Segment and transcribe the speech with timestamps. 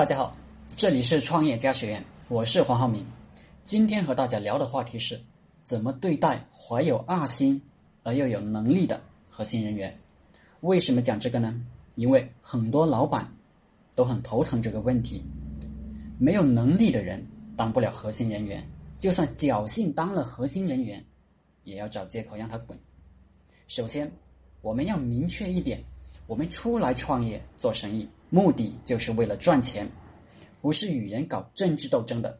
[0.00, 0.34] 大家好，
[0.78, 3.04] 这里是创业家学院，我是黄浩明。
[3.64, 5.20] 今天和大家聊的话题是，
[5.62, 7.60] 怎么对待怀有二心
[8.02, 9.94] 而又有能力的核心人员？
[10.62, 11.54] 为什么讲这个呢？
[11.96, 13.30] 因为很多老板
[13.94, 15.22] 都很头疼这个问题。
[16.18, 17.22] 没有能力的人
[17.54, 18.66] 当不了核心人员，
[18.98, 21.04] 就算侥幸当了核心人员，
[21.62, 22.78] 也要找借口让他滚。
[23.68, 24.10] 首先，
[24.62, 25.78] 我们要明确一点：
[26.26, 28.08] 我们出来创业做生意。
[28.30, 29.86] 目的就是为了赚钱，
[30.62, 32.38] 不是与人搞政治斗争的。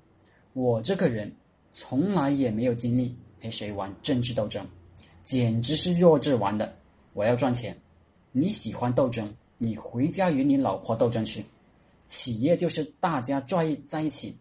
[0.52, 1.30] 我这个人
[1.72, 4.66] 从来也没有精力陪谁玩政治斗争，
[5.24, 6.74] 简直是弱智玩的。
[7.12, 7.76] 我要赚钱，
[8.32, 11.44] 你喜欢斗争，你回家与你老婆斗争去。
[12.06, 14.36] 企业就是大家在在一起，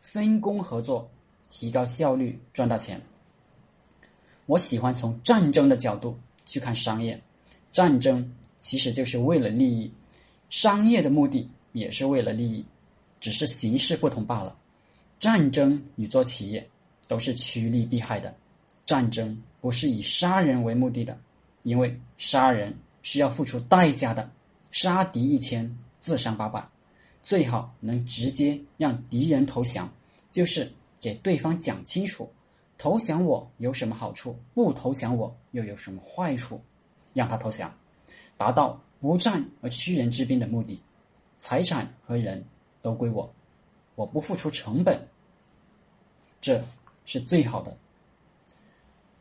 [0.00, 1.08] 分工合作，
[1.48, 3.00] 提高效率，赚大钱。
[4.46, 7.20] 我喜欢从战争的角度去看商业，
[7.70, 9.92] 战争其实就是为了利益。
[10.50, 12.64] 商业的目的也是为了利益，
[13.20, 14.56] 只是形式不同罢了。
[15.18, 16.66] 战争与做企业
[17.06, 18.34] 都是趋利避害的，
[18.86, 21.18] 战争不是以杀人为目的的，
[21.64, 24.30] 因为杀人需要付出代价的。
[24.70, 26.66] 杀敌一千，自伤八百，
[27.22, 29.90] 最好能直接让敌人投降，
[30.30, 32.30] 就是给对方讲清楚，
[32.76, 36.60] 投降我有什么好处，不投降我又有什么坏处，
[37.12, 37.74] 让他投降，
[38.36, 38.80] 达到。
[39.00, 40.80] 不战而屈人之兵的目的，
[41.36, 42.44] 财产和人
[42.82, 43.32] 都归我，
[43.94, 45.00] 我不付出成本，
[46.40, 46.62] 这
[47.04, 47.76] 是最好的。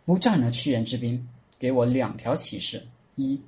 [0.04, 1.28] 不战而屈人之兵，
[1.60, 3.40] 给我两条启示：一，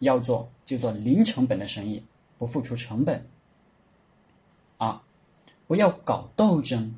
[0.00, 2.02] 要做就做零成本的生意，
[2.38, 3.20] 不付出成本；
[4.78, 5.00] 二，
[5.66, 6.92] 不要搞斗争，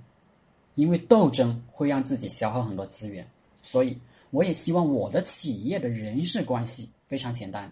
[0.77, 3.29] 因为斗争会让自己消耗很多资源。
[3.62, 3.99] 所以，
[4.31, 7.71] 我也希望我的企业的人事关系非常简单。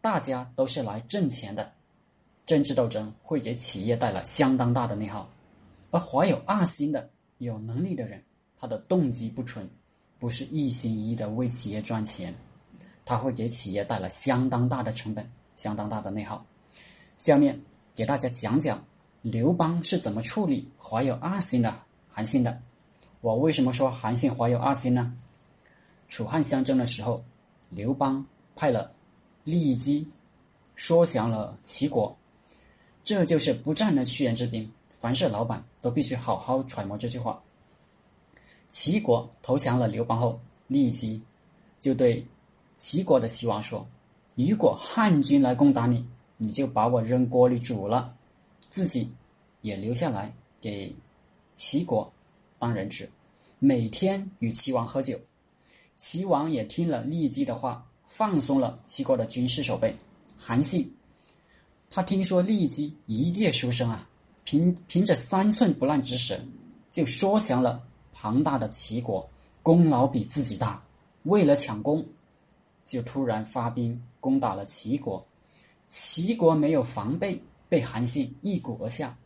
[0.00, 1.70] 大家都是来挣钱的，
[2.46, 5.28] 政治斗争会给企业带来相当大的内耗。
[5.90, 8.22] 而怀有二心的有能力的人，
[8.56, 9.68] 他的动机不纯，
[10.18, 12.34] 不是一心一意的为企业赚钱，
[13.04, 16.42] 他会给企业带来相当大的成本、相当大的内耗。
[17.18, 17.60] 下面
[17.94, 18.82] 给大家讲讲
[19.20, 21.74] 刘邦是怎么处理怀有二心的
[22.08, 22.58] 韩信的。
[23.20, 25.14] 我为什么说韩信怀有二心呢？
[26.08, 27.22] 楚汉相争的时候，
[27.68, 28.24] 刘邦
[28.56, 28.90] 派了。
[29.50, 30.06] 利基
[30.76, 32.16] 说降了齐国，
[33.02, 34.70] 这就是不战的屈人之兵。
[34.98, 37.42] 凡是老板都必须好好揣摩这句话。
[38.68, 40.38] 齐国投降了刘邦后，
[40.68, 41.20] 立即
[41.80, 42.24] 就对
[42.76, 43.86] 齐国的齐王说
[44.36, 46.06] ：“如果汉军来攻打你，
[46.36, 48.14] 你就把我扔锅里煮了，
[48.68, 49.10] 自己
[49.62, 50.94] 也留下来给
[51.56, 52.12] 齐国
[52.58, 53.10] 当人质，
[53.58, 55.18] 每天与齐王喝酒。”
[55.96, 57.84] 齐王也听了利基的话。
[58.10, 59.96] 放松了齐国的军事守备。
[60.36, 60.92] 韩信，
[61.88, 64.06] 他听说骊姬一介书生啊，
[64.42, 66.36] 凭凭着三寸不烂之舌，
[66.90, 67.80] 就说降了
[68.12, 69.26] 庞大的齐国，
[69.62, 70.82] 功劳比自己大。
[71.22, 72.04] 为了抢功，
[72.84, 75.24] 就突然发兵攻打了齐国。
[75.88, 79.16] 齐国没有防备，被韩信一鼓而下。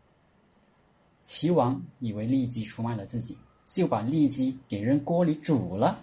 [1.22, 3.34] 齐王以为骊姬出卖了自己，
[3.72, 5.98] 就把骊姬给扔锅里煮了。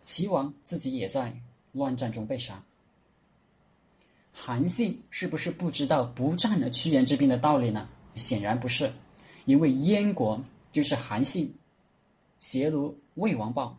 [0.00, 1.34] 齐王自己也在。
[1.72, 2.62] 乱战中被杀，
[4.32, 7.88] 韩信是不是不知道不战而屈原之兵的道理呢？
[8.16, 8.92] 显然不是，
[9.44, 10.42] 因为燕国
[10.72, 11.52] 就是韩信
[12.38, 13.78] 携卢魏王豹，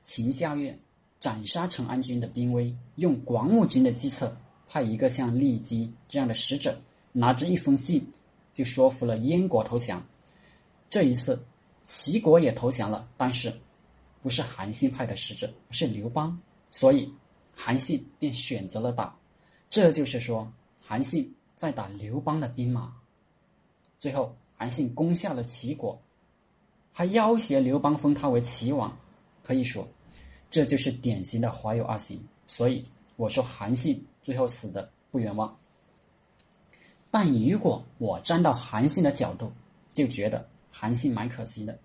[0.00, 0.78] 秦夏月
[1.18, 4.36] 斩杀成安军的兵威，用广武军的计策，
[4.68, 6.80] 派一个像骊姬这样的使者，
[7.12, 8.06] 拿着一封信，
[8.54, 10.04] 就说服了燕国投降。
[10.88, 11.44] 这一次，
[11.84, 13.52] 齐国也投降了，但是
[14.22, 16.38] 不是韩信派的使者，是刘邦。
[16.76, 17.10] 所以，
[17.54, 19.16] 韩信便选择了打，
[19.70, 20.46] 这就是说，
[20.78, 22.94] 韩信在打刘邦的兵马。
[23.98, 25.98] 最后，韩信攻下了齐国，
[26.92, 28.94] 还要挟刘邦封他为齐王。
[29.42, 29.88] 可以说，
[30.50, 32.22] 这就是典型的怀有二心。
[32.46, 32.84] 所以，
[33.16, 35.56] 我说韩信最后死的不冤枉。
[37.10, 39.50] 但如果我站到韩信的角度，
[39.94, 41.78] 就觉得韩信蛮可惜的。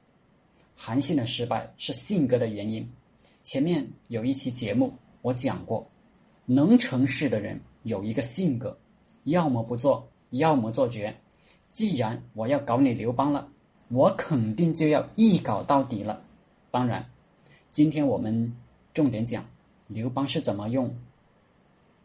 [0.76, 2.86] 韩信的失败是性格的原因。
[3.44, 4.94] 前面有一期节目，
[5.24, 5.88] 我讲过，
[6.46, 8.78] 能成事的人有一个性格，
[9.24, 11.16] 要么不做，要么做绝。
[11.70, 13.48] 既然我要搞你刘邦了，
[13.88, 16.22] 我肯定就要一搞到底了。
[16.70, 17.04] 当然，
[17.72, 18.56] 今天我们
[18.94, 19.44] 重点讲
[19.88, 20.96] 刘邦是怎么用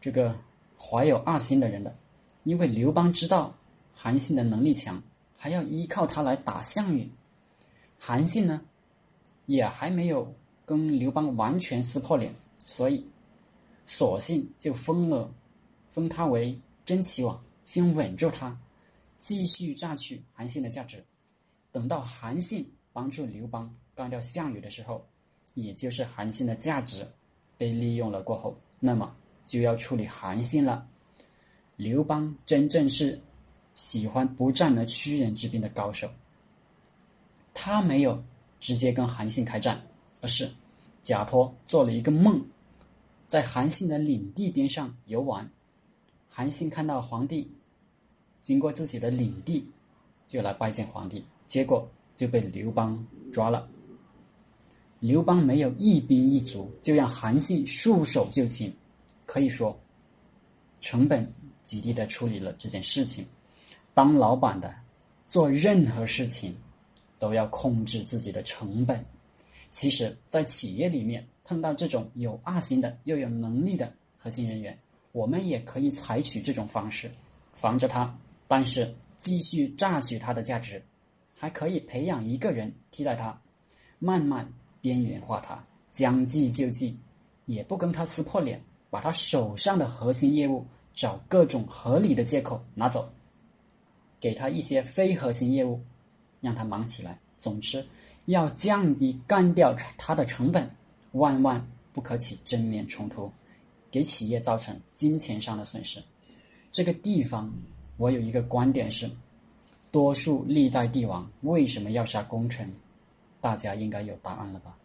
[0.01, 0.35] 这个
[0.75, 1.95] 怀有二心的人的，
[2.45, 3.53] 因为刘邦知道
[3.93, 5.01] 韩信的能力强，
[5.37, 7.07] 还要依靠他来打项羽。
[7.99, 8.59] 韩信呢，
[9.45, 10.33] 也还没有。
[10.67, 12.31] 跟刘邦完全撕破脸，
[12.65, 13.03] 所以
[13.85, 15.33] 索性就封了，
[15.89, 18.55] 封他为真齐王，先稳住他。
[19.17, 21.03] 继续榨取韩信的价值。
[21.71, 25.03] 等到韩信帮助刘邦干掉项羽的时候，
[25.53, 27.07] 也就是韩信的价值
[27.57, 29.15] 被利用了过后，那么
[29.45, 30.85] 就要处理韩信了。
[31.77, 33.19] 刘邦真正是
[33.73, 36.09] 喜欢不战而屈人之兵的高手，
[37.53, 38.21] 他没有
[38.59, 39.81] 直接跟韩信开战，
[40.27, 40.49] 是
[41.01, 42.45] 假托做了一个梦，
[43.27, 45.49] 在韩信的领地边上游玩。
[46.29, 47.49] 韩信看到皇帝
[48.41, 49.65] 经过自己的领地，
[50.27, 53.67] 就来拜见皇帝，结果就被刘邦抓了。
[54.99, 58.73] 刘邦没有一兵一卒，就让韩信束手就擒，
[59.25, 59.77] 可以说
[60.81, 61.31] 成本
[61.63, 63.25] 极低的处理了这件事情。
[63.93, 64.73] 当老板的
[65.25, 66.55] 做任何事情
[67.19, 69.03] 都要控制自己的成本。
[69.77, 74.75] 其实，在企业里面碰到这种有爱心的又有能力的核心人员。
[75.11, 77.11] 我们也可以采取这种方式，
[77.53, 78.11] 防着他，
[78.47, 80.83] 但是继续榨取他的价值，
[81.37, 83.39] 还可以培养一个人替代他，
[83.99, 84.51] 慢慢
[84.81, 86.97] 边缘化他，将计就计，
[87.45, 88.59] 也不跟他撕破脸，
[88.89, 90.65] 把他手上的核心业务
[90.95, 93.07] 找各种合理的借口拿走，
[94.19, 95.79] 给他一些非核心业务，
[96.41, 97.19] 让他忙起来。
[97.39, 97.85] 总之，
[98.27, 100.69] 要降低干掉他的成本，
[101.11, 103.29] 万万不可起正面冲突。
[103.89, 106.03] 给企业造成金钱上的损失，
[106.73, 107.51] 这个地方
[107.95, 109.09] 我有一个观点是：
[109.91, 112.69] 多数历代帝王为什么要杀功臣？
[113.39, 114.77] 大家应该有答案了吧？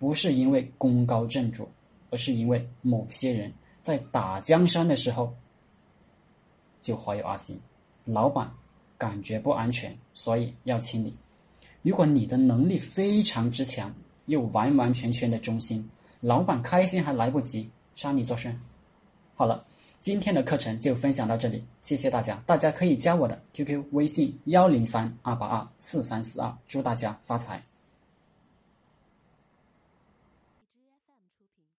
[0.00, 1.68] 不是因为功高震主，
[2.10, 3.50] 而是因为某些人
[3.80, 5.32] 在打江山的时候
[6.80, 7.58] 就怀有二心，
[8.04, 8.52] 老板
[8.98, 11.14] 感觉不安全，所以要清理。
[11.82, 13.92] 如果你的能力非常之强，
[14.26, 15.88] 又完完全全的忠心，
[16.20, 17.68] 老板开心还来不及。
[17.94, 18.58] 杀你做甚？
[19.34, 19.64] 好了，
[20.00, 22.42] 今天的课程就分享到这里，谢谢大家。
[22.46, 27.62] 大家可以加我的 QQ 微信幺零三二八二四三四二，祝大家发财。